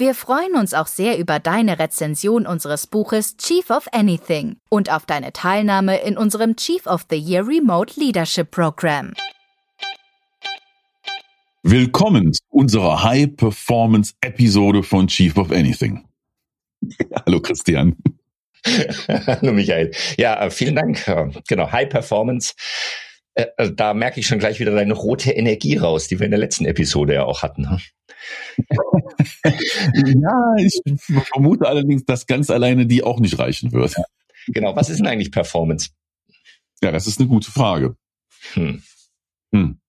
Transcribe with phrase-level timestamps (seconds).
[0.00, 5.04] Wir freuen uns auch sehr über deine Rezension unseres Buches Chief of Anything und auf
[5.04, 9.12] deine Teilnahme in unserem Chief of the Year Remote Leadership Program.
[11.62, 16.08] Willkommen zu unserer High-Performance-Episode von Chief of Anything.
[17.26, 17.94] Hallo Christian.
[18.66, 19.90] Hallo Michael.
[20.16, 21.06] Ja, äh, vielen Dank.
[21.08, 22.54] Äh, genau, High Performance.
[23.34, 26.40] Äh, da merke ich schon gleich wieder deine rote Energie raus, die wir in der
[26.40, 27.82] letzten Episode ja auch hatten.
[29.44, 30.80] ja, ich
[31.32, 33.94] vermute allerdings, dass ganz alleine die auch nicht reichen wird.
[34.46, 35.90] Genau, was ist denn eigentlich Performance?
[36.82, 37.96] Ja, das ist eine gute Frage.
[38.54, 38.82] Hm.
[39.52, 39.80] Hm.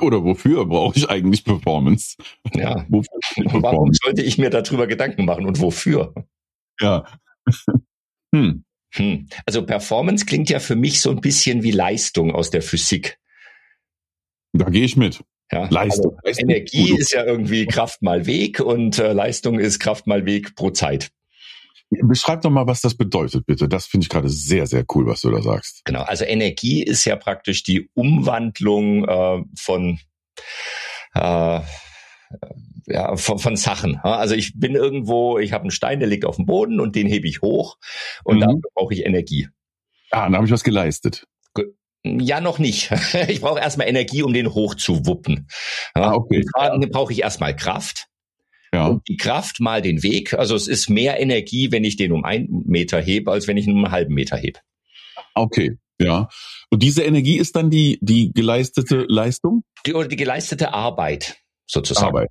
[0.00, 2.16] Oder wofür brauche ich eigentlich Performance?
[2.54, 2.84] Ja.
[2.88, 3.62] Wofür Performance?
[3.62, 6.14] Warum sollte ich mir darüber Gedanken machen und wofür?
[6.80, 7.04] Ja.
[8.34, 8.64] Hm.
[8.92, 9.28] Hm.
[9.46, 13.18] Also Performance klingt ja für mich so ein bisschen wie Leistung aus der Physik.
[14.52, 15.22] Da gehe ich mit.
[15.52, 16.16] Ja, Leistung.
[16.16, 16.50] Also Leistung.
[16.50, 20.70] Energie ist ja irgendwie Kraft mal Weg und äh, Leistung ist Kraft mal Weg pro
[20.70, 21.10] Zeit.
[21.90, 23.68] Beschreib doch mal, was das bedeutet, bitte.
[23.68, 25.82] Das finde ich gerade sehr, sehr cool, was du da sagst.
[25.84, 30.00] Genau, also Energie ist ja praktisch die Umwandlung äh, von
[31.14, 31.60] äh,
[32.86, 33.96] ja, von, von Sachen.
[33.96, 37.06] Also ich bin irgendwo, ich habe einen Stein, der liegt auf dem Boden und den
[37.06, 37.78] hebe ich hoch
[38.24, 38.40] und mhm.
[38.40, 39.48] dafür brauche ich Energie.
[40.10, 41.26] Ah, dann habe ich was geleistet.
[42.20, 42.90] Ja, noch nicht.
[43.28, 45.48] Ich brauche erstmal Energie, um den hochzuwuppen.
[45.94, 46.42] Ah, okay.
[46.54, 48.06] Dann brauche ich erstmal Kraft.
[48.72, 48.88] Ja.
[48.88, 50.34] Und die Kraft mal den Weg.
[50.34, 53.66] Also es ist mehr Energie, wenn ich den um einen Meter hebe, als wenn ich
[53.66, 54.60] ihn um einen halben Meter hebe.
[55.34, 56.28] Okay, ja.
[56.70, 59.62] Und diese Energie ist dann die, die geleistete Leistung?
[59.86, 61.36] Die, oder die geleistete Arbeit,
[61.66, 62.08] sozusagen.
[62.08, 62.30] Arbeit.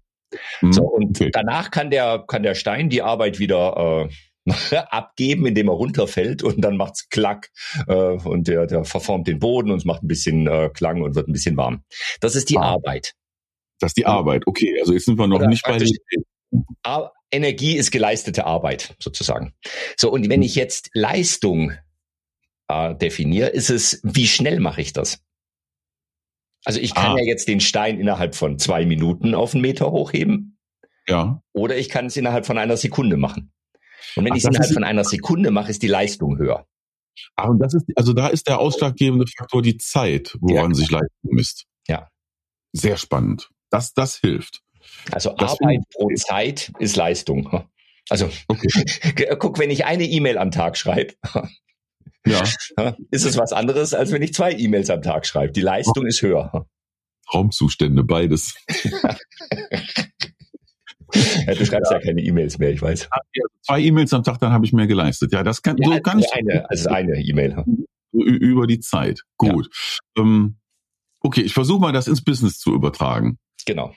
[0.61, 0.73] Mhm.
[0.73, 1.29] So, und okay.
[1.31, 4.13] danach kann der, kann der Stein die Arbeit wieder äh,
[4.89, 7.51] abgeben, indem er runterfällt und dann macht's Klack
[7.87, 11.15] äh, und der, der verformt den Boden und es macht ein bisschen äh, Klang und
[11.15, 11.83] wird ein bisschen warm.
[12.19, 12.73] Das ist die ah.
[12.73, 13.13] Arbeit.
[13.79, 14.77] Das ist die Arbeit, okay.
[14.79, 15.89] Also jetzt sind wir noch Oder nicht bei den
[17.31, 19.53] Energie ist geleistete Arbeit sozusagen.
[19.97, 20.43] So, und wenn hm.
[20.43, 21.73] ich jetzt Leistung
[22.67, 25.19] äh, definiere, ist es, wie schnell mache ich das?
[26.63, 27.17] Also ich kann ah.
[27.19, 30.57] ja jetzt den Stein innerhalb von zwei Minuten auf einen Meter hochheben.
[31.07, 31.41] Ja.
[31.53, 33.51] Oder ich kann es innerhalb von einer Sekunde machen.
[34.15, 36.67] Und wenn ich es innerhalb von einer Sekunde mache, ist die Leistung höher.
[37.35, 40.75] Ah, und das ist, also da ist der ausschlaggebende Faktor die Zeit, woran ja.
[40.75, 41.65] sich Leistung misst.
[41.87, 42.09] Ja.
[42.73, 43.49] Sehr spannend.
[43.69, 44.61] Das, das hilft.
[45.11, 47.67] Also das Arbeit pro Zeit ist Leistung.
[48.09, 49.35] Also okay.
[49.39, 51.13] guck, wenn ich eine E-Mail am Tag schreibe,
[52.25, 52.43] ja.
[53.11, 55.53] ist es was anderes, als wenn ich zwei E-Mails am Tag schreibe.
[55.53, 56.67] Die Leistung ist höher.
[57.33, 58.53] Raumzustände, beides.
[61.47, 63.09] Ja, du schreibst ja, ja keine E-Mails mehr, ich weiß.
[63.61, 65.31] Zwei E-Mails am Tag, dann habe ich mehr geleistet.
[65.31, 66.31] Ja, das kann, ja, so kann ich.
[66.33, 67.63] Eine, also eine E-Mail.
[68.11, 69.21] Über die Zeit.
[69.37, 69.69] Gut.
[70.17, 70.57] Ähm,
[71.19, 73.37] okay, ich versuche mal, das ins Business zu übertragen.
[73.65, 73.93] Genau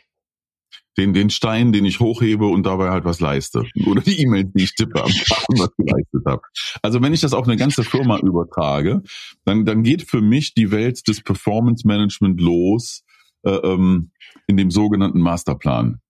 [0.99, 3.63] den, den Stein, den ich hochhebe und dabei halt was leiste.
[3.87, 6.43] Oder die E-Mails, die ich tippe am Tag und was geleistet habe.
[6.83, 9.03] Also wenn ich das auf eine ganze Firma übertrage,
[9.45, 13.05] dann, dann geht für mich die Welt des Performance Management los
[13.45, 14.11] äh, ähm,
[14.49, 16.01] in dem sogenannten Masterplan.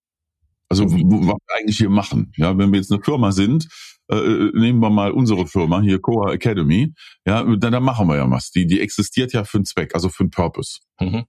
[0.69, 2.33] Also was wir eigentlich hier machen.
[2.37, 3.69] Ja, wenn wir jetzt eine Firma sind,
[4.11, 6.93] äh, äh, nehmen wir mal unsere Firma hier, Coa Academy,
[7.27, 8.51] ja, dann, dann machen wir ja was.
[8.51, 10.81] Die, die existiert ja für einen Zweck, also für einen Purpose.
[11.01, 11.25] Mhm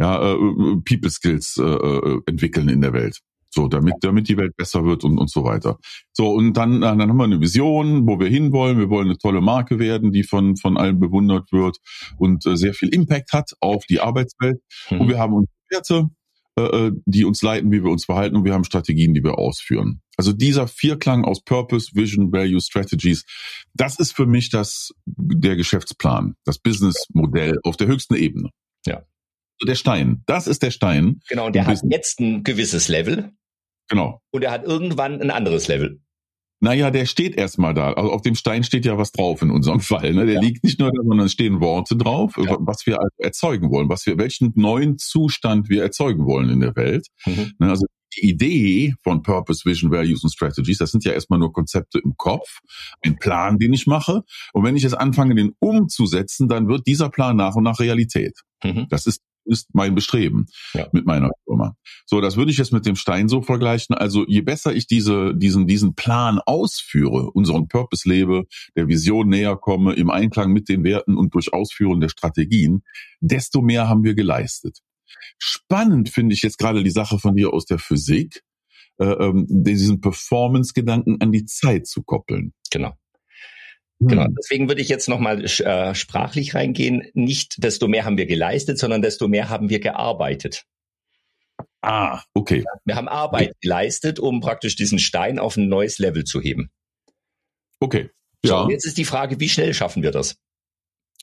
[0.00, 3.20] ja, äh, äh, People Skills äh, äh, entwickeln in der Welt.
[3.52, 5.76] So, damit, damit die Welt besser wird und, und so weiter.
[6.12, 8.78] So, und dann, dann haben wir eine Vision, wo wir hinwollen.
[8.78, 11.78] Wir wollen eine tolle Marke werden, die von, von allen bewundert wird
[12.16, 14.60] und äh, sehr viel Impact hat auf die Arbeitswelt.
[14.88, 15.00] Mhm.
[15.00, 16.08] Und wir haben unsere Werte,
[16.66, 20.02] äh, die uns leiten, wie wir uns verhalten und wir haben Strategien, die wir ausführen.
[20.16, 23.24] Also dieser Vierklang aus Purpose, Vision, Value, Strategies,
[23.74, 28.50] das ist für mich das, der Geschäftsplan, das Businessmodell auf der höchsten Ebene.
[28.86, 29.02] Ja
[29.66, 30.22] der Stein.
[30.26, 31.20] Das ist der Stein.
[31.28, 33.32] Genau, und der hat jetzt ein gewisses Level.
[33.88, 34.20] Genau.
[34.30, 36.00] Und er hat irgendwann ein anderes Level.
[36.60, 37.92] Naja, der steht erstmal da.
[37.94, 40.12] Also auf dem Stein steht ja was drauf in unserem Fall.
[40.12, 40.26] Ne?
[40.26, 40.40] Der ja.
[40.40, 42.56] liegt nicht nur da, sondern es stehen Worte drauf, ja.
[42.60, 46.76] was wir also erzeugen wollen, was wir, welchen neuen Zustand wir erzeugen wollen in der
[46.76, 47.06] Welt.
[47.24, 47.52] Mhm.
[47.58, 47.70] Ne?
[47.70, 47.86] Also
[48.16, 52.14] die Idee von Purpose, Vision, Values und Strategies, das sind ja erstmal nur Konzepte im
[52.16, 52.58] Kopf,
[53.04, 54.22] ein Plan, den ich mache.
[54.52, 58.40] Und wenn ich es anfange, den umzusetzen, dann wird dieser Plan nach und nach Realität.
[58.64, 58.86] Mhm.
[58.90, 60.88] Das ist ist mein Bestreben ja.
[60.92, 61.76] mit meiner Firma.
[62.06, 63.94] So, das würde ich jetzt mit dem Stein so vergleichen.
[63.96, 68.44] Also je besser ich diese, diesen, diesen Plan ausführe, unseren Purpose lebe,
[68.76, 72.82] der Vision näher komme, im Einklang mit den Werten und durch Ausführen der Strategien,
[73.20, 74.78] desto mehr haben wir geleistet.
[75.38, 78.42] Spannend finde ich jetzt gerade die Sache von dir aus der Physik,
[78.98, 82.52] äh, ähm, diesen Performance-Gedanken an die Zeit zu koppeln.
[82.70, 82.92] Genau.
[84.00, 84.34] Genau, hm.
[84.36, 87.08] deswegen würde ich jetzt nochmal äh, sprachlich reingehen.
[87.12, 90.64] Nicht desto mehr haben wir geleistet, sondern desto mehr haben wir gearbeitet.
[91.82, 92.64] Ah, okay.
[92.84, 93.58] Wir haben Arbeit okay.
[93.60, 96.70] geleistet, um praktisch diesen Stein auf ein neues Level zu heben.
[97.78, 98.10] Okay.
[98.44, 98.64] Ja.
[98.64, 100.36] So, jetzt ist die Frage, wie schnell schaffen wir das?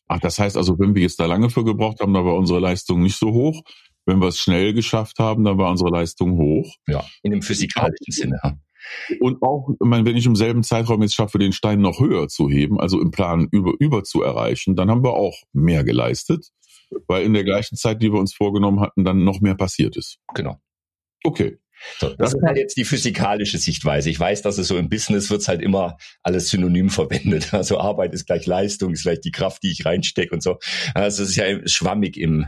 [0.07, 2.59] Ach, das heißt also, wenn wir jetzt da lange für gebraucht haben, da war unsere
[2.59, 3.63] Leistung nicht so hoch.
[4.05, 6.75] Wenn wir es schnell geschafft haben, dann war unsere Leistung hoch.
[6.87, 8.39] Ja, in dem physikalischen Sinne.
[9.19, 12.27] Und auch, ich meine, wenn ich im selben Zeitraum jetzt schaffe, den Stein noch höher
[12.27, 16.49] zu heben, also im Plan über, über zu erreichen, dann haben wir auch mehr geleistet,
[17.07, 20.17] weil in der gleichen Zeit, die wir uns vorgenommen hatten, dann noch mehr passiert ist.
[20.33, 20.57] Genau.
[21.23, 21.59] Okay.
[21.99, 24.09] So, das ist halt jetzt die physikalische Sichtweise.
[24.09, 27.53] Ich weiß, dass es so im Business wird halt immer alles synonym verwendet.
[27.57, 30.57] Also Arbeit ist gleich Leistung, ist gleich die Kraft, die ich reinstecke und so.
[30.93, 32.45] Also es ist ja schwammig im,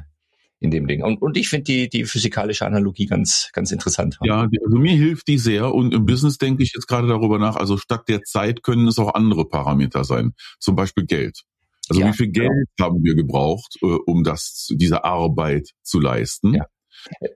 [0.59, 1.03] in dem Ding.
[1.03, 4.17] Und, und ich finde die, die physikalische Analogie ganz, ganz interessant.
[4.23, 7.55] Ja, also mir hilft die sehr und im Business denke ich jetzt gerade darüber nach,
[7.55, 11.43] also statt der Zeit können es auch andere Parameter sein, zum Beispiel Geld.
[11.87, 12.85] Also ja, wie viel Geld ja.
[12.85, 16.53] haben wir gebraucht, äh, um das, diese Arbeit zu leisten?
[16.53, 16.65] Ja.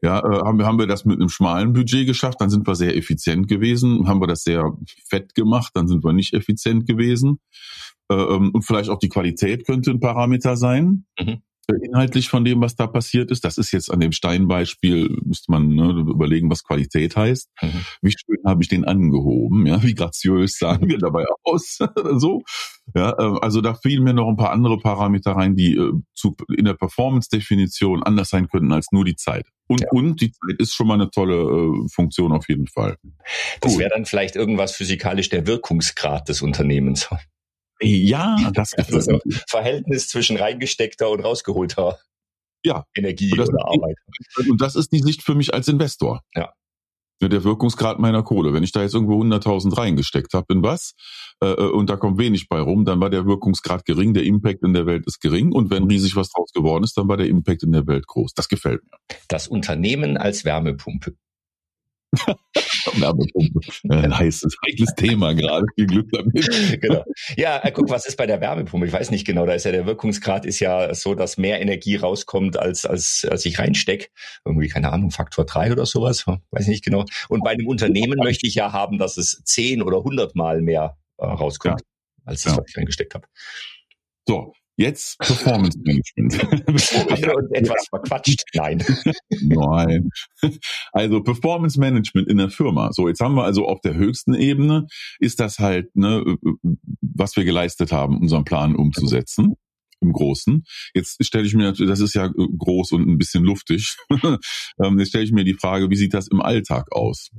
[0.02, 2.76] Ja, äh, haben wir haben wir das mit einem schmalen Budget geschafft, dann sind wir
[2.76, 4.10] sehr effizient gewesen.
[4.10, 4.78] Haben wir das sehr
[5.08, 7.40] fett gemacht, dann sind wir nicht effizient gewesen.
[8.10, 11.06] Äh, ähm, und vielleicht auch die Qualität könnte ein Parameter sein.
[11.18, 13.46] Mhm inhaltlich von dem, was da passiert ist.
[13.46, 17.50] Das ist jetzt an dem Steinbeispiel, müsste man ne, überlegen, was Qualität heißt.
[17.62, 17.86] Mhm.
[18.02, 21.80] Wie schön habe ich den angehoben, ja, wie graziös sahen wir dabei aus,
[22.16, 22.44] so.
[22.96, 26.36] Ja, ähm, also da fielen mir noch ein paar andere Parameter rein, die äh, zu,
[26.56, 29.46] in der Performance-Definition anders sein könnten als nur die Zeit.
[29.68, 29.88] Und, ja.
[29.92, 32.98] und die Zeit ist schon mal eine tolle äh, Funktion auf jeden Fall.
[33.62, 37.10] Das wäre dann vielleicht irgendwas physikalisch der Wirkungsgrad des Unternehmens.
[37.82, 42.00] Ja, das ist also Verhältnis zwischen reingesteckter und rausgeholter
[42.64, 42.86] ja.
[42.96, 43.98] Energie oder Arbeit.
[44.50, 46.22] Und das ist die Sicht für mich als Investor.
[46.34, 46.54] Ja.
[47.22, 48.54] Der Wirkungsgrad meiner Kohle.
[48.54, 50.94] Wenn ich da jetzt irgendwo 100.000 reingesteckt habe in was
[51.42, 54.62] äh, äh, und da kommt wenig bei rum, dann war der Wirkungsgrad gering, der Impact
[54.64, 57.28] in der Welt ist gering und wenn riesig was draus geworden ist, dann war der
[57.28, 58.34] Impact in der Welt groß.
[58.34, 58.98] Das gefällt mir.
[59.30, 61.16] Das Unternehmen als Wärmepumpe.
[62.96, 63.60] Wärmepumpe.
[63.90, 65.66] Ein heißes, heikles Thema gerade.
[65.76, 66.50] Viel Glück damit.
[66.82, 67.04] Genau.
[67.38, 68.88] Ja, äh, guck, was ist bei der Wärmepumpe?
[68.88, 69.46] Ich weiß nicht genau.
[69.46, 73.46] Da ist ja der Wirkungsgrad ist ja so, dass mehr Energie rauskommt, als, als, als
[73.46, 74.12] ich reinsteck.
[74.46, 76.26] Irgendwie, keine Ahnung, Faktor drei oder sowas.
[76.52, 77.06] Weiß nicht genau.
[77.30, 81.26] Und bei einem Unternehmen möchte ich ja haben, dass es zehn oder hundertmal mehr äh,
[81.26, 81.88] rauskommt, ja.
[82.26, 82.60] als das, ja.
[82.60, 83.28] was ich reingesteckt habe.
[84.28, 86.44] So, Jetzt Performance Management.
[87.12, 88.44] Haben wir uns etwas verquatscht?
[88.54, 88.84] Nein.
[89.42, 90.10] Nein.
[90.92, 92.92] Also Performance Management in der Firma.
[92.92, 94.88] So, jetzt haben wir also auf der höchsten Ebene
[95.20, 96.24] ist das halt, ne,
[97.02, 99.56] was wir geleistet haben, unseren Plan umzusetzen
[100.04, 100.64] im Großen.
[100.94, 103.96] Jetzt stelle ich mir, das ist ja groß und ein bisschen luftig.
[104.82, 107.30] Ähm, jetzt stelle ich mir die Frage, wie sieht das im Alltag aus?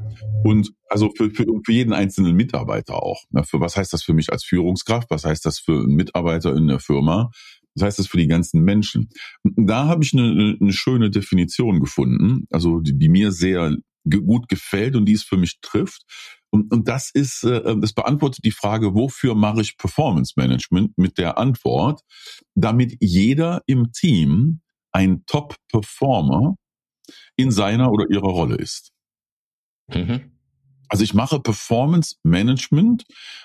[0.44, 3.25] Und also für, für, für jeden einzelnen Mitarbeiter auch.
[3.44, 5.11] Für was heißt das für mich als Führungskraft?
[5.11, 7.31] Was heißt das für einen Mitarbeiter in der Firma?
[7.75, 9.08] Was heißt das für die ganzen Menschen?
[9.43, 13.76] Da habe ich eine, eine schöne Definition gefunden, also die, die mir sehr
[14.08, 16.02] gut gefällt und die es für mich trifft.
[16.54, 21.18] Und, und das ist, äh, das beantwortet die Frage, wofür mache ich Performance Management mit
[21.18, 22.02] der Antwort,
[22.55, 24.60] damit jeder im Team
[24.93, 26.55] ein Top-Performer
[27.34, 28.93] in seiner oder ihrer Rolle ist.
[29.88, 30.31] Mhm.
[30.88, 33.02] Also ich mache Performance Management,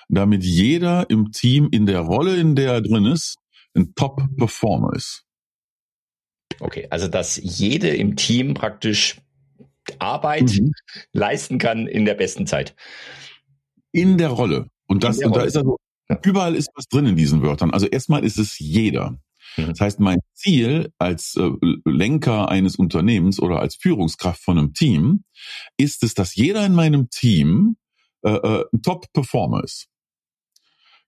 [0.08, 3.38] damit jeder im Team in der Rolle, in der er drin ist,
[3.74, 5.24] ein Top-Performer ist.
[6.60, 9.20] Okay, also dass jede im Team praktisch
[9.98, 10.72] Arbeit mhm.
[11.12, 12.74] leisten kann in der besten Zeit.
[13.92, 14.68] In der Rolle.
[14.86, 15.76] Und das, und da ist also,
[16.24, 17.70] überall ist was drin in diesen Wörtern.
[17.70, 19.18] Also erstmal ist es jeder.
[19.56, 19.68] Mhm.
[19.68, 21.50] Das heißt, mein Ziel als äh,
[21.84, 25.24] Lenker eines Unternehmens oder als Führungskraft von einem Team
[25.76, 27.76] ist es, dass jeder in meinem Team
[28.22, 29.89] äh, äh ein Top-Performer ist.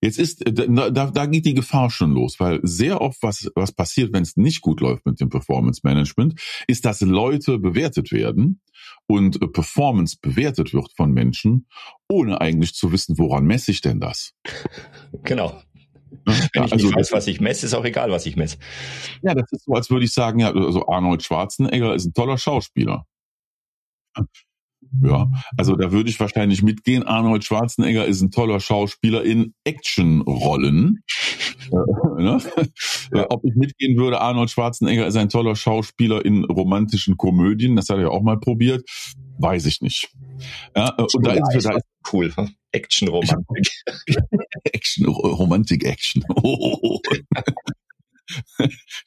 [0.02, 3.72] Jetzt ist, äh, da, da geht die Gefahr schon los, weil sehr oft was, was
[3.72, 8.60] passiert, wenn es nicht gut läuft mit dem Performance Management, ist, dass Leute bewertet werden
[9.06, 11.68] und äh, Performance bewertet wird von Menschen,
[12.08, 14.32] ohne eigentlich zu wissen, woran messe ich denn das?
[15.24, 15.62] Genau.
[16.24, 18.58] Wenn ich also, nicht weiß, was ich messe, ist auch egal, was ich messe.
[19.22, 22.38] Ja, das ist so, als würde ich sagen, ja, also Arnold Schwarzenegger ist ein toller
[22.38, 23.06] Schauspieler.
[25.00, 27.02] Ja, also da würde ich wahrscheinlich mitgehen.
[27.02, 31.02] Arnold Schwarzenegger ist ein toller Schauspieler in Actionrollen.
[31.72, 32.38] Äh, ne?
[33.14, 33.26] ja.
[33.30, 37.98] Ob ich mitgehen würde, Arnold Schwarzenegger ist ein toller Schauspieler in romantischen Komödien, das hat
[37.98, 38.84] er ja auch mal probiert,
[39.38, 40.10] weiß ich nicht.
[40.76, 42.34] Ja, und da ist, da ist cool.
[42.72, 43.70] Action Romantik.
[44.64, 46.24] Action Romantik Action.
[46.42, 47.00] Oh.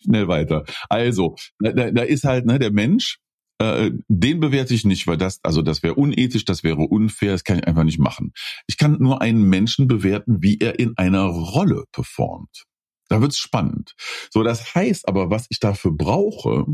[0.03, 0.63] Schnell weiter.
[0.89, 3.19] Also, da, da ist halt ne, der Mensch,
[3.59, 7.43] äh, den bewerte ich nicht, weil das, also das wäre unethisch, das wäre unfair, das
[7.43, 8.33] kann ich einfach nicht machen.
[8.67, 12.65] Ich kann nur einen Menschen bewerten, wie er in einer Rolle performt.
[13.07, 13.93] Da wird's spannend.
[14.31, 16.65] So, das heißt aber, was ich dafür brauche,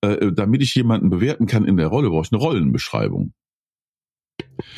[0.00, 3.34] äh, damit ich jemanden bewerten kann in der Rolle, brauche ich eine Rollenbeschreibung.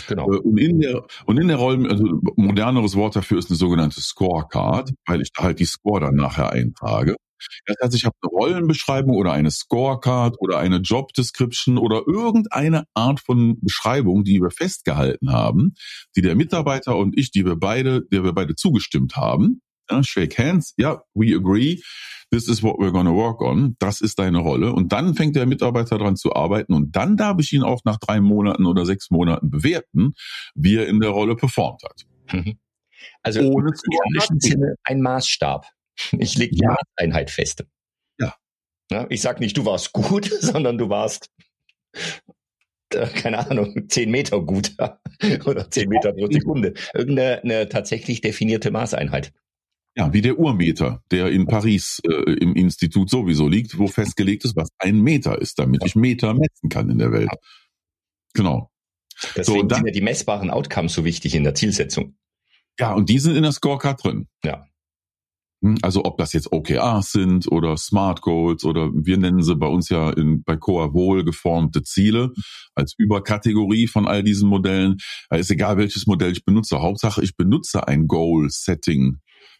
[0.08, 0.32] Genau.
[0.32, 4.00] Äh, und in der, und in der Rolle, also moderneres Wort dafür ist eine sogenannte
[4.00, 7.16] Scorecard, weil ich da halt die Score dann nachher eintrage.
[7.66, 12.84] Das heißt, ich habe eine Rollenbeschreibung oder eine Scorecard oder eine Job Description oder irgendeine
[12.94, 15.74] Art von Beschreibung, die wir festgehalten haben,
[16.16, 19.62] die der Mitarbeiter und ich, die wir beide, der wir beide zugestimmt haben.
[19.90, 21.80] Ja, shake hands, ja, yeah, we agree.
[22.32, 23.74] This is what we're gonna work on.
[23.80, 24.72] Das ist deine Rolle.
[24.72, 27.98] Und dann fängt der Mitarbeiter daran zu arbeiten und dann darf ich ihn auch nach
[27.98, 30.14] drei Monaten oder sechs Monaten bewerten,
[30.54, 32.04] wie er in der Rolle performt hat.
[33.22, 33.72] Also Ohne
[34.38, 35.66] Sinne ein Maßstab.
[36.18, 36.76] Ich lege die ja.
[36.96, 37.64] Einheit fest.
[38.18, 38.34] Ja.
[38.90, 39.06] ja.
[39.10, 41.30] Ich sag nicht, du warst gut, sondern du warst,
[42.94, 44.74] äh, keine Ahnung, zehn Meter gut
[45.44, 46.74] oder zehn Meter pro Sekunde.
[46.94, 49.32] Irgendeine tatsächlich definierte Maßeinheit.
[49.96, 54.54] Ja, wie der Urmeter, der in Paris äh, im Institut sowieso liegt, wo festgelegt ist,
[54.54, 57.30] was ein Meter ist, damit ich Meter messen kann in der Welt.
[58.34, 58.70] Genau.
[59.36, 62.16] Deswegen so, sind ja die messbaren Outcomes so wichtig in der Zielsetzung.
[62.78, 64.28] Ja, und die sind in der Scorecard drin.
[64.44, 64.66] Ja.
[65.62, 69.66] Hm, also ob das jetzt OKRs sind oder Smart Goals oder wir nennen sie bei
[69.66, 72.32] uns ja in, bei Coa wohlgeformte Ziele
[72.74, 74.96] als Überkategorie von all diesen Modellen.
[75.30, 76.80] Ist egal, welches Modell ich benutze.
[76.80, 79.18] Hauptsache, ich benutze ein Goal-Setting.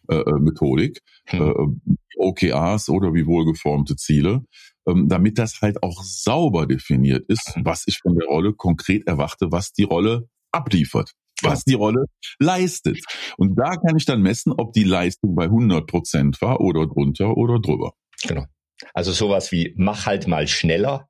[0.09, 1.42] Äh, äh Methodik, hm.
[1.42, 4.42] äh, OKRs oder wie wohlgeformte Ziele,
[4.87, 7.66] ähm, damit das halt auch sauber definiert ist, hm.
[7.66, 11.12] was ich von der Rolle konkret erwarte, was die Rolle abliefert
[11.50, 12.04] was die Rolle
[12.38, 12.99] leistet.
[13.37, 17.37] Und da kann ich dann messen, ob die Leistung bei 100 Prozent war oder drunter
[17.37, 17.92] oder drüber.
[18.26, 18.47] Genau.
[18.94, 21.09] Also sowas wie mach halt mal schneller,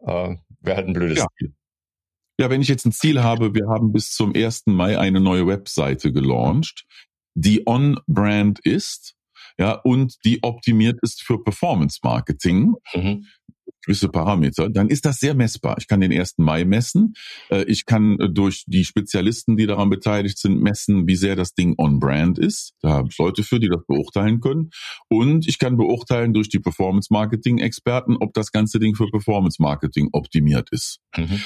[0.00, 1.26] äh, wäre halt ein blödes ja.
[1.38, 1.54] Ziel.
[2.40, 4.66] Ja, wenn ich jetzt ein Ziel habe, wir haben bis zum 1.
[4.66, 6.84] Mai eine neue Webseite gelauncht,
[7.34, 9.14] die on-brand ist,
[9.58, 12.74] ja, und die optimiert ist für Performance Marketing.
[12.94, 13.26] Mhm
[13.88, 15.76] gewisse Parameter, dann ist das sehr messbar.
[15.78, 16.34] Ich kann den 1.
[16.36, 17.14] Mai messen.
[17.50, 21.54] Äh, ich kann äh, durch die Spezialisten, die daran beteiligt sind, messen, wie sehr das
[21.54, 22.74] Ding on-brand ist.
[22.82, 24.70] Da habe ich Leute für, die das beurteilen können.
[25.08, 31.00] Und ich kann beurteilen durch die Performance-Marketing-Experten, ob das ganze Ding für Performance-Marketing optimiert ist.
[31.16, 31.40] Mhm.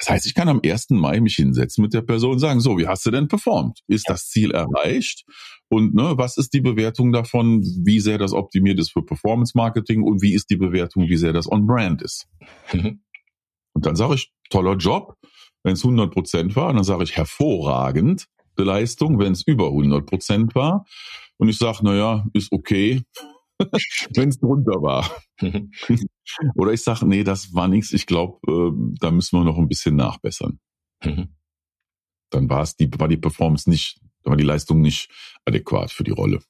[0.00, 0.90] Das heißt, ich kann am 1.
[0.90, 3.80] Mai mich hinsetzen mit der Person und sagen, so, wie hast du denn performt?
[3.86, 5.24] Ist das Ziel erreicht?
[5.68, 10.02] Und ne, was ist die Bewertung davon, wie sehr das optimiert ist für Performance Marketing
[10.02, 12.26] und wie ist die Bewertung, wie sehr das on-brand ist?
[12.72, 13.02] Mhm.
[13.74, 15.16] Und dann sage ich, toller Job,
[15.62, 16.70] wenn es 100 Prozent war.
[16.70, 18.26] Und dann sage ich, hervorragend,
[18.58, 20.86] die Leistung, wenn es über 100 Prozent war.
[21.36, 23.02] Und ich sage, naja, ist okay,
[24.14, 25.22] wenn es drunter war.
[26.54, 27.92] Oder ich sage, nee, das war nichts.
[27.92, 30.58] Ich glaube, äh, da müssen wir noch ein bisschen nachbessern.
[31.04, 31.34] Mhm.
[32.30, 35.10] Dann war es die, war die Performance nicht, da war die Leistung nicht
[35.44, 36.40] adäquat für die Rolle.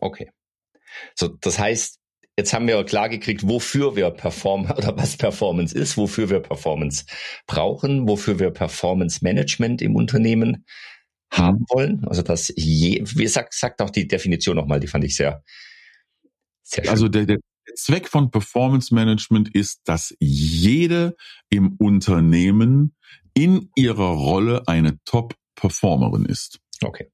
[0.00, 0.30] Okay.
[1.14, 1.98] So, das heißt,
[2.36, 7.04] jetzt haben wir klar gekriegt, wofür wir Perform oder was Performance ist, wofür wir Performance
[7.46, 10.64] brauchen, wofür wir Performance Management im Unternehmen
[11.30, 12.04] haben wollen.
[12.06, 15.42] Also das je, wie sagt, sagt auch die Definition nochmal, die fand ich sehr.
[16.86, 17.38] Also der, der
[17.74, 21.16] Zweck von Performance Management ist, dass jede
[21.48, 22.96] im Unternehmen
[23.34, 26.58] in ihrer Rolle eine Top-Performerin ist.
[26.82, 27.10] Okay.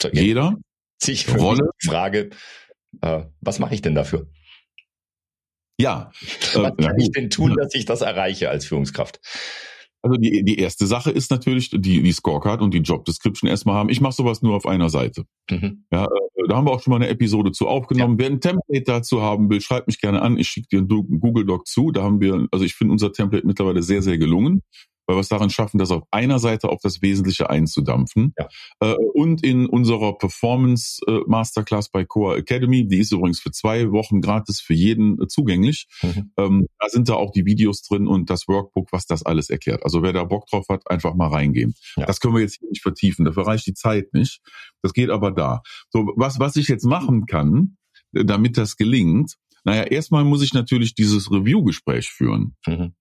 [0.00, 0.56] So, Jeder
[1.02, 1.70] sich Rolle.
[1.84, 2.30] Frage,
[3.02, 4.28] äh, was mache ich denn dafür?
[5.78, 6.10] Ja.
[6.54, 9.20] Was äh, kann ich denn tun, dass ich das erreiche als Führungskraft?
[10.06, 13.74] Also die, die erste Sache ist natürlich die, die Scorecard und die Job Description erstmal
[13.74, 13.88] haben.
[13.88, 15.24] Ich mache sowas nur auf einer Seite.
[15.50, 15.84] Mhm.
[15.90, 18.14] Ja, äh, da haben wir auch schon mal eine Episode zu aufgenommen.
[18.14, 18.18] Ja.
[18.20, 20.38] Wer ein Template dazu haben will, schreibt mich gerne an.
[20.38, 21.90] Ich schicke dir einen Google Doc zu.
[21.90, 24.62] Da haben wir, also ich finde unser Template mittlerweile sehr, sehr gelungen
[25.06, 28.34] weil wir es daran schaffen, das auf einer Seite auf das Wesentliche einzudampfen.
[28.38, 28.48] Ja.
[28.80, 33.90] Äh, und in unserer Performance äh, Masterclass bei Coa Academy, die ist übrigens für zwei
[33.92, 35.86] Wochen gratis für jeden äh, zugänglich.
[36.02, 36.32] Mhm.
[36.36, 39.84] Ähm, da sind da auch die Videos drin und das Workbook, was das alles erklärt.
[39.84, 41.74] Also wer da Bock drauf hat, einfach mal reingehen.
[41.96, 42.06] Ja.
[42.06, 44.40] Das können wir jetzt hier nicht vertiefen, dafür reicht die Zeit nicht.
[44.82, 45.62] Das geht aber da.
[45.90, 47.76] So, was, was ich jetzt machen kann,
[48.12, 52.54] damit das gelingt, naja, erstmal muss ich natürlich dieses Review-Gespräch führen.
[52.66, 52.94] Mhm.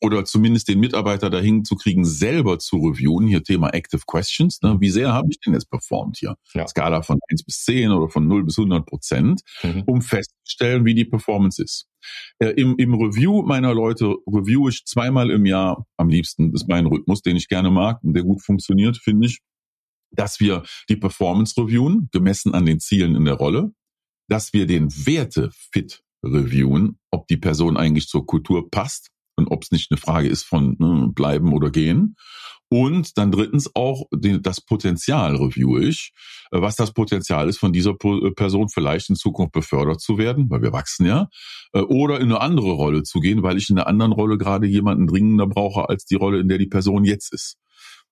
[0.00, 4.76] Oder zumindest den Mitarbeiter dahin zu kriegen, selber zu reviewen, hier Thema Active Questions, ne?
[4.80, 6.36] wie sehr habe ich denn jetzt performt hier?
[6.54, 6.66] Ja.
[6.66, 9.82] Skala von 1 bis 10 oder von 0 bis 100 Prozent, mhm.
[9.86, 11.86] um festzustellen, wie die Performance ist.
[12.38, 16.86] Äh, im, Im Review meiner Leute review ich zweimal im Jahr, am liebsten, ist mein
[16.86, 19.40] Rhythmus, den ich gerne mag und der gut funktioniert, finde ich,
[20.12, 23.72] dass wir die Performance reviewen, gemessen an den Zielen in der Rolle,
[24.28, 29.70] dass wir den Werte-Fit reviewen, ob die Person eigentlich zur Kultur passt und ob es
[29.70, 32.16] nicht eine Frage ist von ne, bleiben oder gehen.
[32.70, 36.12] Und dann drittens auch die, das Potenzial review ich,
[36.50, 40.50] äh, was das Potenzial ist, von dieser äh, Person vielleicht in Zukunft befördert zu werden,
[40.50, 41.28] weil wir wachsen ja,
[41.72, 44.66] äh, oder in eine andere Rolle zu gehen, weil ich in einer anderen Rolle gerade
[44.66, 47.56] jemanden dringender brauche als die Rolle, in der die Person jetzt ist.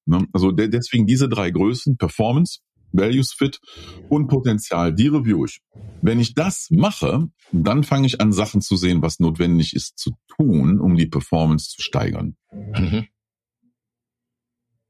[0.06, 0.26] Ne?
[0.32, 2.60] Also deswegen diese drei Größen, Performance,
[2.96, 3.60] Values Fit
[4.08, 5.60] und Potenzial, die review ich.
[6.02, 10.12] Wenn ich das mache, dann fange ich an, Sachen zu sehen, was notwendig ist zu
[10.28, 12.36] tun, um die Performance zu steigern.
[12.52, 13.06] Mhm.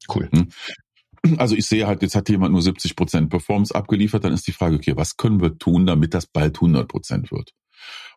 [0.08, 0.28] Cool.
[0.32, 0.48] Hm?
[1.38, 4.52] Also ich sehe halt, jetzt hat jemand nur 70 Prozent Performance abgeliefert, dann ist die
[4.52, 7.52] Frage, okay, was können wir tun, damit das bald 100 Prozent wird?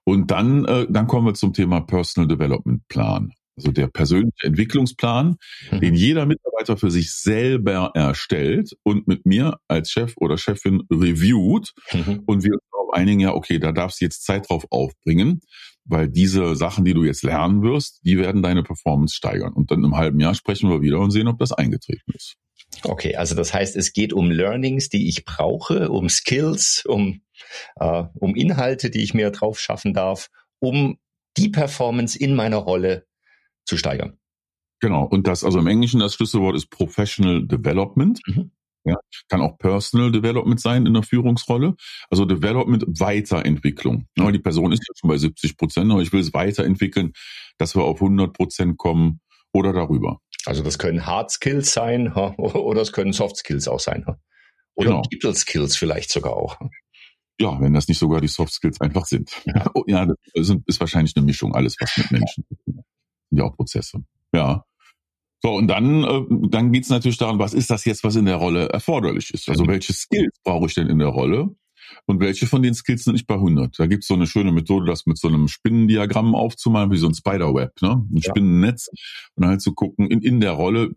[0.03, 3.33] Und dann, äh, dann kommen wir zum Thema Personal Development Plan.
[3.59, 5.35] Also der persönliche Entwicklungsplan,
[5.71, 5.79] mhm.
[5.79, 11.73] den jeder Mitarbeiter für sich selber erstellt und mit mir als Chef oder Chefin reviewt
[11.91, 12.23] mhm.
[12.25, 15.41] und wir darauf einigen, ja, okay, da darfst du jetzt Zeit drauf aufbringen,
[15.83, 19.53] weil diese Sachen, die du jetzt lernen wirst, die werden deine Performance steigern.
[19.53, 22.35] Und dann im halben Jahr sprechen wir wieder und sehen, ob das eingetreten ist.
[22.83, 27.21] Okay, also das heißt, es geht um Learnings, die ich brauche, um Skills, um,
[27.77, 30.97] äh, um Inhalte, die ich mir drauf schaffen darf, um
[31.37, 33.07] die Performance in meiner Rolle
[33.65, 34.17] zu steigern.
[34.79, 35.03] Genau.
[35.03, 38.19] Und das, also im Englischen das Schlüsselwort ist Professional Development.
[38.27, 38.51] Mhm.
[38.85, 38.95] Ja,
[39.27, 41.75] kann auch Personal Development sein in der Führungsrolle.
[42.09, 44.07] Also Development, Weiterentwicklung.
[44.17, 47.11] Ja, die Person ist ja schon bei 70 Prozent, aber ich will es weiterentwickeln,
[47.57, 49.19] dass wir auf 100 Prozent kommen
[49.51, 50.21] oder darüber.
[50.45, 54.05] Also das können Hard Skills sein oder es können Soft Skills auch sein.
[54.75, 55.01] Oder genau.
[55.11, 56.57] People Skills vielleicht sogar auch.
[57.37, 59.29] Ja, wenn das nicht sogar die Soft Skills einfach sind.
[59.45, 62.85] Ja, oh, ja das ist wahrscheinlich eine Mischung, alles was mit Menschen zu tun hat
[63.31, 64.03] ja auch Prozesse.
[64.33, 64.63] Ja.
[65.41, 68.35] So, und dann, äh, dann geht's natürlich daran, was ist das jetzt, was in der
[68.35, 69.47] Rolle erforderlich ist?
[69.49, 71.55] Also welche Skills brauche ich denn in der Rolle?
[72.05, 73.77] Und welche von den Skills sind nicht bei 100?
[73.79, 77.13] Da gibt's so eine schöne Methode, das mit so einem Spinnendiagramm aufzumalen, wie so ein
[77.13, 78.05] Spiderweb, ne?
[78.11, 78.29] ein ja.
[78.29, 78.89] Spinnennetz.
[79.35, 80.91] Und halt zu gucken, in, in der Rolle,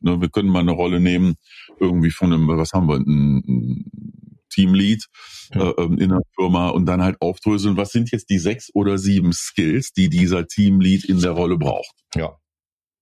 [0.00, 1.34] ne, wir können mal eine Rolle nehmen,
[1.78, 5.04] irgendwie von einem, was haben wir, ein, ein Teamlead
[5.52, 8.98] äh, ähm, in der Firma und dann halt aufdröseln, was sind jetzt die sechs oder
[8.98, 11.94] sieben Skills, die dieser Teamlead in der Rolle braucht.
[12.14, 12.36] Ja.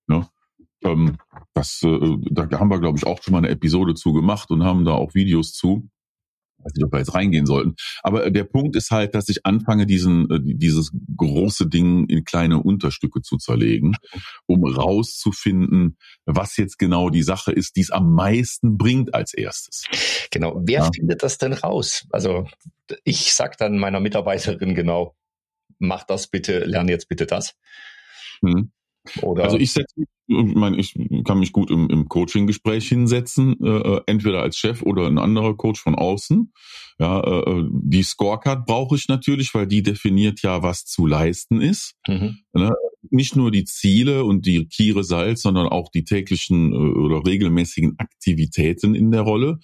[0.07, 0.29] Ne?
[0.85, 1.17] Ähm,
[1.55, 4.65] das, äh, da haben wir, glaube ich, auch schon mal eine Episode zu gemacht und
[4.65, 5.89] haben da auch Videos zu
[6.67, 7.77] weiß nicht, ob wir jetzt reingehen sollten.
[8.03, 12.63] Aber der Punkt ist halt, dass ich anfange, diesen, äh, dieses große Ding in kleine
[12.63, 13.95] Unterstücke zu zerlegen,
[14.47, 19.85] um rauszufinden, was jetzt genau die Sache ist, die es am meisten bringt als erstes.
[20.31, 20.61] Genau.
[20.65, 20.91] Wer ja.
[20.95, 22.07] findet das denn raus?
[22.11, 22.47] Also
[23.05, 25.17] ich sag dann meiner Mitarbeiterin genau,
[25.79, 27.55] mach das bitte, lern jetzt bitte das.
[28.45, 28.73] Hm.
[29.23, 33.57] Oder also ich setze mich, ich meine, ich kann mich gut im, im Coaching-Gespräch hinsetzen,
[33.63, 36.53] äh, äh, entweder als Chef oder ein anderer Coach von außen.
[36.99, 41.61] Ja, äh, äh, die Scorecard brauche ich natürlich, weil die definiert ja, was zu leisten
[41.61, 41.95] ist.
[42.09, 42.39] Mhm.
[42.55, 42.73] Ne?
[43.11, 47.99] Nicht nur die Ziele und die Key Results, sondern auch die täglichen äh, oder regelmäßigen
[47.99, 49.59] Aktivitäten in der Rolle.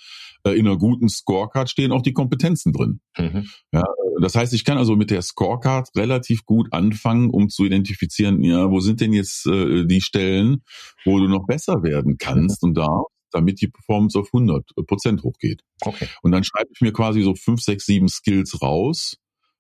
[0.45, 3.01] Äh, in einer guten Scorecard stehen auch die Kompetenzen drin.
[3.17, 3.49] Mhm.
[3.73, 3.85] Ja,
[4.21, 8.71] das heißt, ich kann also mit der Scorecard relativ gut anfangen, um zu identifizieren, ja,
[8.71, 10.52] wo sind denn jetzt äh, die Stellen,
[11.05, 15.63] wo du noch besser werden kannst und da damit die Performance auf 100 Prozent hochgeht.
[15.81, 16.07] Okay.
[16.23, 19.17] Und dann schreibe ich mir quasi so fünf, sechs, sieben Skills raus,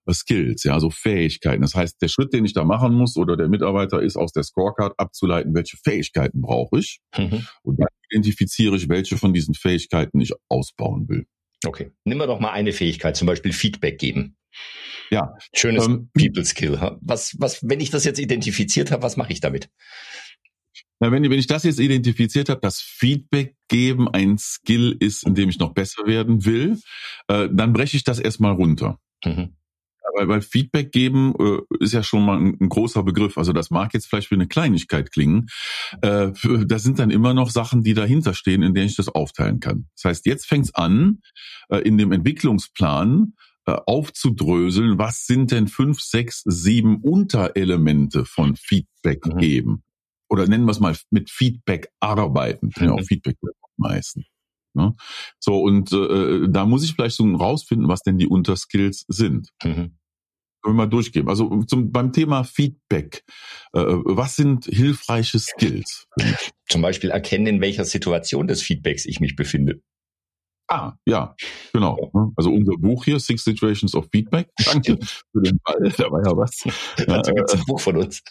[0.06, 1.62] äh, Skills, ja, also Fähigkeiten.
[1.62, 4.42] Das heißt, der Schritt, den ich da machen muss oder der Mitarbeiter ist aus der
[4.42, 7.00] Scorecard abzuleiten, welche Fähigkeiten brauche ich.
[7.16, 7.46] Mhm.
[7.62, 11.26] Und dann identifiziere ich, welche von diesen Fähigkeiten ich ausbauen will.
[11.64, 11.92] Okay.
[12.04, 14.36] Nimm wir doch mal eine Fähigkeit, zum Beispiel Feedback geben.
[15.10, 15.34] Ja.
[15.54, 16.98] Schönes ähm, People Skill.
[17.00, 19.68] Was, was, wenn ich das jetzt identifiziert habe, was mache ich damit?
[21.02, 25.34] Na, wenn, wenn ich das jetzt identifiziert habe, dass Feedback geben ein Skill ist, in
[25.34, 26.78] dem ich noch besser werden will,
[27.26, 29.00] äh, dann breche ich das erstmal runter.
[29.24, 29.56] Mhm
[30.14, 33.38] weil, weil Feedback geben äh, ist ja schon mal ein, ein, großer Begriff.
[33.38, 35.48] Also das mag jetzt vielleicht wie eine Kleinigkeit klingen.
[36.02, 36.32] Äh,
[36.66, 39.88] da sind dann immer noch Sachen, die dahinter stehen, in denen ich das aufteilen kann.
[39.96, 41.22] Das heißt, jetzt fängt es an,
[41.70, 43.34] äh, in dem Entwicklungsplan
[43.64, 49.38] äh, aufzudröseln, was sind denn fünf, sechs, sieben Unterelemente von Feedback mhm.
[49.38, 49.82] geben?
[50.32, 52.70] Oder nennen wir es mal mit Feedback arbeiten.
[52.74, 52.84] Mhm.
[52.86, 53.36] Ja, auch Feedback
[53.76, 54.24] meisten.
[54.72, 54.94] Ne?
[55.38, 59.50] So, und äh, da muss ich vielleicht so rausfinden, was denn die Unterskills sind.
[59.62, 59.98] Mhm.
[60.62, 61.28] Können wir mal durchgehen.
[61.28, 63.24] Also zum, beim Thema Feedback,
[63.74, 66.06] äh, was sind hilfreiche Skills?
[66.66, 69.82] Zum Beispiel erkennen, in welcher Situation des Feedbacks ich mich befinde.
[70.68, 71.36] Ah, ja,
[71.74, 72.10] genau.
[72.36, 74.48] Also unser Buch hier, Six Situations of Feedback.
[74.64, 74.96] Danke
[75.32, 76.64] für den Ball, da war ja was.
[77.06, 78.22] Ja, da gibt's ein Buch von uns.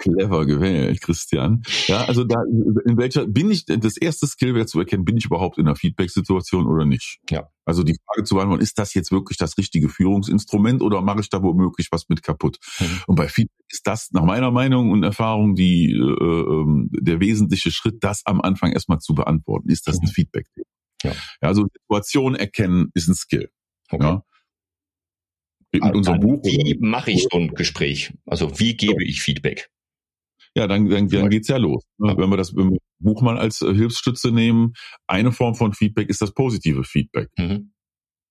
[0.00, 1.62] Clever gewählt, Christian.
[1.86, 2.42] Ja, also da,
[2.86, 5.76] in welcher, bin ich, das erste Skill wäre zu erkennen, bin ich überhaupt in einer
[5.76, 7.18] Feedback-Situation oder nicht?
[7.28, 7.50] Ja.
[7.66, 11.28] Also die Frage zu beantworten, ist das jetzt wirklich das richtige Führungsinstrument oder mache ich
[11.28, 12.58] da womöglich was mit kaputt?
[12.80, 12.86] Mhm.
[13.08, 17.70] Und bei Feedback ist das nach meiner Meinung und Erfahrung die, äh, ähm, der wesentliche
[17.70, 19.68] Schritt, das am Anfang erstmal zu beantworten.
[19.68, 20.12] Ist das ein mhm.
[20.12, 20.46] Feedback?
[21.04, 21.12] Ja.
[21.12, 21.48] ja.
[21.48, 23.50] Also Situation erkennen ist ein Skill.
[23.90, 24.04] Okay.
[24.04, 24.24] Ja.
[25.72, 26.42] Mit also unserem Buch.
[26.42, 28.14] Wie mache ich so ein Gespräch?
[28.24, 29.70] Also wie gebe ich Feedback?
[30.60, 31.82] Ja, dann, dann, dann geht's ja los.
[31.96, 32.14] Ne?
[32.18, 32.52] Wenn wir das
[32.98, 34.74] Buch mal als äh, Hilfsstütze nehmen,
[35.06, 37.30] eine Form von Feedback ist das positive Feedback.
[37.38, 37.72] Mhm.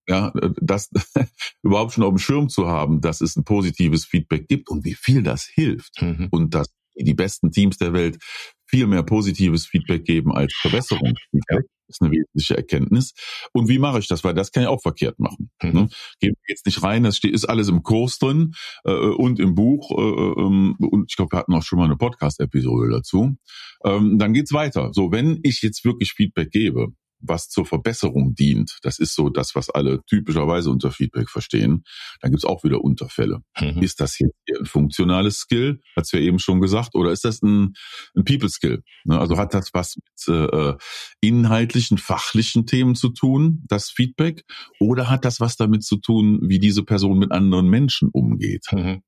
[0.08, 0.92] Ja, äh, das
[1.63, 4.94] überhaupt schon auf dem Schirm zu haben, dass es ein positives Feedback gibt und wie
[4.94, 6.28] viel das hilft mhm.
[6.30, 8.20] und dass die besten Teams der Welt
[8.68, 11.63] viel mehr positives Feedback geben als Verbesserungsfeedback.
[11.63, 13.13] Das ist eine wesentliche Erkenntnis.
[13.54, 14.23] Und wie mache ich das?
[14.23, 15.49] Weil das kann ich auch verkehrt machen.
[15.62, 15.71] Mhm.
[15.71, 15.89] Ne?
[16.19, 18.54] Gehen wir jetzt nicht rein, das steht, ist alles im Kurs drin
[18.86, 19.91] äh, und im Buch.
[19.91, 23.36] Äh, ähm, und ich glaube, wir hatten auch schon mal eine Podcast-Episode dazu.
[23.84, 24.89] Ähm, dann geht's weiter.
[24.93, 26.88] So, wenn ich jetzt wirklich Feedback gebe,
[27.19, 28.77] was zur Verbesserung dient.
[28.82, 31.84] Das ist so das, was alle typischerweise unter Feedback verstehen.
[32.21, 33.39] Dann gibt's auch wieder Unterfälle.
[33.60, 33.82] Mhm.
[33.82, 37.73] Ist das jetzt ein funktionales Skill, hat's ja eben schon gesagt, oder ist das ein,
[38.15, 38.84] ein People-Skill?
[39.05, 40.73] Ne, also hat das was mit äh,
[41.21, 44.43] inhaltlichen, fachlichen Themen zu tun, das Feedback,
[44.79, 48.65] oder hat das was damit zu tun, wie diese Person mit anderen Menschen umgeht?
[48.71, 49.01] Mhm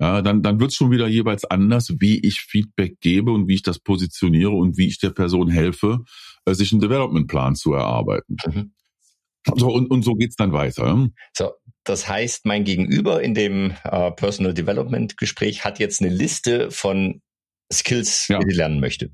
[0.00, 3.54] ja, dann, dann wird es schon wieder jeweils anders, wie ich Feedback gebe und wie
[3.54, 5.98] ich das positioniere und wie ich der Person helfe,
[6.46, 8.36] äh, sich einen Development-Plan zu erarbeiten.
[8.46, 8.72] Mhm.
[9.56, 11.08] So, und, und so geht's dann weiter.
[11.36, 11.52] So,
[11.84, 17.20] das heißt, mein Gegenüber in dem äh, Personal Development Gespräch hat jetzt eine Liste von
[17.72, 18.38] Skills, ja.
[18.38, 19.10] die er lernen möchte.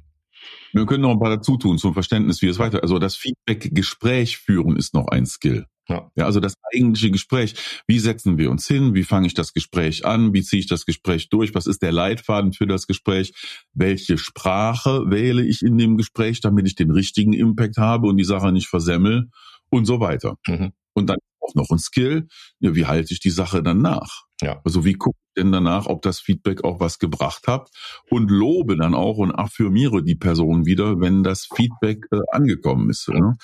[0.73, 2.83] Wir können noch ein paar dazu tun zum Verständnis, wie es weiter.
[2.83, 5.67] Also das Feedback-Gespräch führen ist noch ein Skill.
[5.89, 6.11] Ja.
[6.17, 7.55] ja, also das eigentliche Gespräch.
[7.87, 8.95] Wie setzen wir uns hin?
[8.95, 10.33] Wie fange ich das Gespräch an?
[10.33, 11.55] Wie ziehe ich das Gespräch durch?
[11.55, 13.33] Was ist der Leitfaden für das Gespräch?
[13.73, 18.25] Welche Sprache wähle ich in dem Gespräch, damit ich den richtigen Impact habe und die
[18.25, 19.31] Sache nicht versemmel
[19.71, 20.37] und so weiter.
[20.47, 20.73] Mhm.
[20.95, 22.29] Und dann auch noch ein Skill.
[22.61, 24.25] Ja, wie halte ich die Sache dann nach?
[24.43, 24.61] Ja.
[24.65, 27.71] Also wie gucke ich denn danach, ob das Feedback auch was gebracht hat
[28.11, 33.09] und lobe dann auch und affirmiere die Person wieder, wenn das Feedback äh, angekommen ist.
[33.09, 33.37] Ne?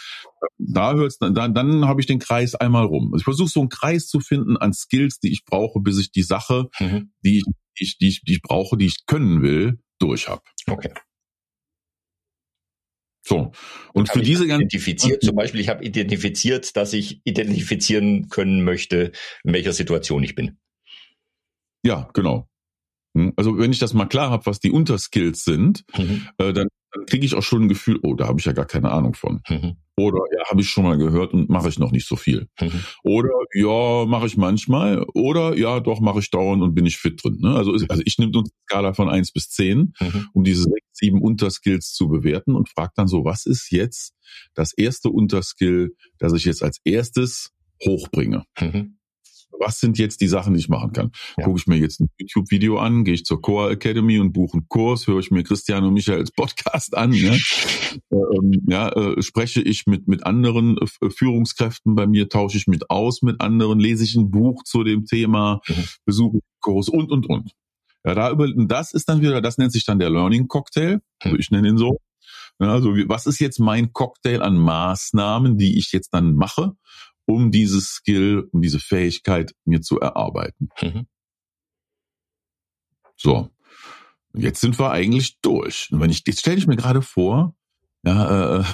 [0.58, 3.10] Da hört's dann, dann, dann habe ich den Kreis einmal rum.
[3.12, 6.12] Also ich versuche so einen Kreis zu finden an Skills, die ich brauche, bis ich
[6.12, 7.12] die Sache, mhm.
[7.24, 10.42] die, ich, die, ich, die, ich, die ich brauche, die ich können will, durch habe.
[10.68, 10.92] Okay.
[13.22, 13.52] So.
[13.92, 14.62] Und für diese ganzen.
[14.62, 19.12] Identifiziert, zum Beispiel, ich habe identifiziert, dass ich identifizieren können möchte,
[19.44, 20.58] in welcher Situation ich bin.
[21.84, 22.48] Ja, genau.
[23.16, 26.28] Hm, also wenn ich das mal klar habe, was die Unterskills sind, mhm.
[26.38, 28.66] äh, dann, dann kriege ich auch schon ein Gefühl, oh, da habe ich ja gar
[28.66, 29.40] keine Ahnung von.
[29.48, 29.76] Mhm.
[29.96, 32.48] Oder ja, habe ich schon mal gehört und mache ich noch nicht so viel.
[32.60, 32.84] Mhm.
[33.02, 35.04] Oder ja, mache ich manchmal.
[35.14, 37.38] Oder ja, doch, mache ich dauernd und bin ich fit drin.
[37.40, 37.54] Ne?
[37.54, 40.28] Also, also ich nehme eine Skala von eins bis zehn, mhm.
[40.32, 44.14] um diese sechs, sieben Unterskills zu bewerten und frage dann so, was ist jetzt
[44.54, 47.52] das erste Unterskill, das ich jetzt als erstes
[47.84, 48.44] hochbringe?
[48.60, 48.98] Mhm
[49.58, 51.12] was sind jetzt die Sachen, die ich machen kann?
[51.36, 51.44] Ja.
[51.44, 54.68] Gucke ich mir jetzt ein YouTube-Video an, gehe ich zur Core Academy und buche einen
[54.68, 57.38] Kurs, höre ich mir Christian und Michaels Podcast an, ne?
[58.10, 62.90] ähm, ja, äh, spreche ich mit, mit anderen äh, Führungskräften bei mir, tausche ich mit
[62.90, 65.84] aus mit anderen, lese ich ein Buch zu dem Thema, mhm.
[66.04, 67.52] besuche Kurs und, und, und.
[68.04, 71.36] Ja, da über, das ist dann wieder, das nennt sich dann der Learning Cocktail, also
[71.36, 71.98] ich nenne ihn so.
[72.58, 76.72] Ja, also was ist jetzt mein Cocktail an Maßnahmen, die ich jetzt dann mache,
[77.26, 80.68] um dieses Skill, um diese Fähigkeit mir zu erarbeiten.
[80.80, 81.06] Mhm.
[83.16, 83.50] So,
[84.34, 85.88] jetzt sind wir eigentlich durch.
[85.92, 87.54] Und wenn ich, jetzt stelle ich mir gerade vor,
[88.04, 88.64] ja, äh,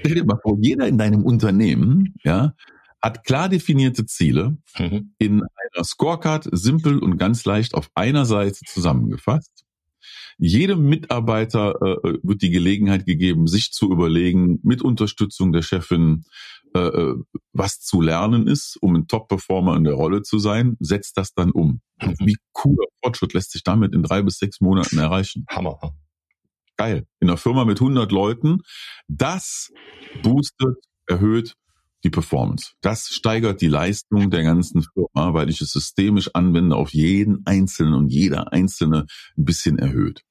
[0.00, 2.54] stell dir mal vor, jeder in deinem Unternehmen, ja,
[3.02, 5.14] hat klar definierte Ziele mhm.
[5.18, 9.64] in einer Scorecard, simpel und ganz leicht auf einer Seite zusammengefasst.
[10.42, 16.24] Jedem Mitarbeiter äh, wird die Gelegenheit gegeben, sich zu überlegen, mit Unterstützung der Chefin,
[16.74, 17.14] äh, äh,
[17.52, 21.50] was zu lernen ist, um ein Top-Performer in der Rolle zu sein, setzt das dann
[21.50, 21.82] um.
[22.00, 22.14] Mhm.
[22.20, 25.44] Wie cooler Fortschritt lässt sich damit in drei bis sechs Monaten erreichen.
[25.50, 25.78] Hammer.
[26.78, 27.06] Geil.
[27.20, 28.60] In einer Firma mit 100 Leuten,
[29.08, 29.70] das
[30.22, 31.54] boostet, erhöht
[32.02, 32.72] die Performance.
[32.80, 37.92] Das steigert die Leistung der ganzen Firma, weil ich es systemisch anwende, auf jeden Einzelnen
[37.92, 39.04] und jeder Einzelne
[39.36, 40.22] ein bisschen erhöht.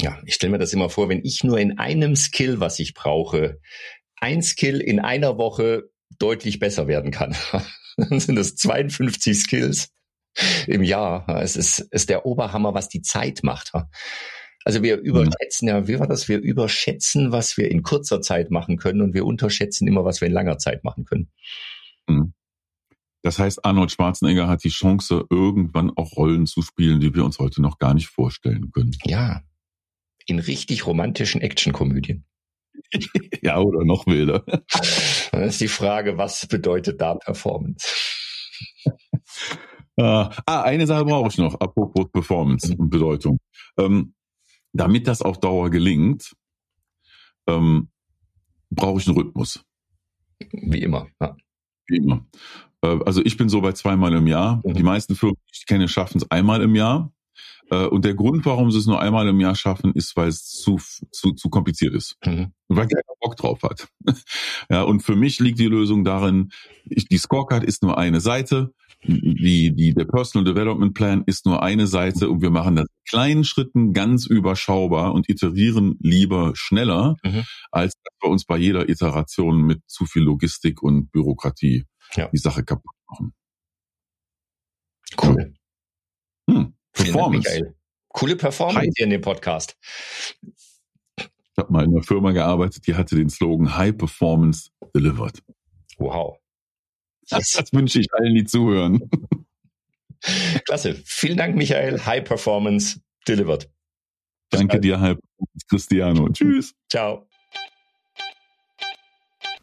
[0.00, 2.94] Ja, ich stelle mir das immer vor, wenn ich nur in einem Skill, was ich
[2.94, 3.60] brauche,
[4.16, 7.36] ein Skill in einer Woche deutlich besser werden kann.
[7.96, 9.90] Dann sind das 52 Skills.
[10.66, 11.28] im Jahr.
[11.40, 13.72] Es ist, ist der Oberhammer, was die Zeit macht.
[14.64, 16.28] Also wir überschätzen ja, wie war das?
[16.28, 20.28] Wir überschätzen, was wir in kurzer Zeit machen können und wir unterschätzen immer, was wir
[20.28, 21.30] in langer Zeit machen können.
[22.06, 22.34] Mhm.
[23.22, 27.38] Das heißt, Arnold Schwarzenegger hat die Chance, irgendwann auch Rollen zu spielen, die wir uns
[27.38, 28.96] heute noch gar nicht vorstellen können.
[29.04, 29.42] Ja,
[30.28, 32.24] in richtig romantischen Actionkomödien.
[33.42, 34.44] ja, oder noch wilder.
[35.32, 37.86] Dann ist die Frage, was bedeutet da Performance?
[39.96, 43.38] ah, eine Sache brauche ich noch, apropos Performance und Bedeutung.
[43.78, 44.14] Ähm,
[44.72, 46.34] damit das auf Dauer gelingt,
[47.46, 47.88] ähm,
[48.70, 49.64] brauche ich einen Rhythmus.
[50.52, 51.08] Wie immer.
[51.20, 51.36] Ja.
[51.86, 52.26] Wie immer.
[52.82, 54.60] Äh, also ich bin so bei zweimal im Jahr.
[54.64, 54.74] Mhm.
[54.74, 57.12] Die meisten Firmen, die ich kenne, schaffen es einmal im Jahr.
[57.70, 60.44] Äh, und der Grund, warum sie es nur einmal im Jahr schaffen, ist, weil es
[60.44, 62.16] zu, zu, zu kompliziert ist.
[62.24, 62.52] Mhm.
[62.68, 63.88] Weil keiner Bock drauf hat.
[64.70, 66.50] ja, und für mich liegt die Lösung darin,
[66.84, 68.72] ich, die Scorecard ist nur eine Seite,
[69.04, 73.04] die, die, der Personal Development Plan ist nur eine Seite und wir machen das in
[73.08, 77.44] kleinen Schritten ganz überschaubar und iterieren lieber schneller, mhm.
[77.70, 82.28] als wir uns bei jeder Iteration mit zu viel Logistik und Bürokratie ja.
[82.28, 83.34] die Sache kaputt machen.
[85.22, 85.54] Cool.
[86.50, 86.74] Hm.
[87.04, 87.60] Performance.
[87.60, 87.74] Dank,
[88.08, 89.76] Coole Performance hier in dem Podcast.
[91.16, 95.42] Ich habe mal in einer Firma gearbeitet, die hatte den Slogan High Performance Delivered.
[95.98, 96.38] Wow.
[97.28, 99.10] Das, das wünsche ich allen, die zuhören.
[100.64, 101.00] Klasse.
[101.04, 102.04] Vielen Dank, Michael.
[102.04, 103.70] High Performance Delivered.
[104.50, 106.28] Danke dir, High Performance Cristiano.
[106.30, 106.74] Tschüss.
[106.88, 107.28] Ciao.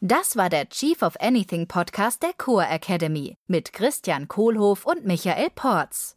[0.00, 5.48] Das war der Chief of Anything Podcast der Core Academy mit Christian Kohlhoff und Michael
[5.54, 6.16] Porz.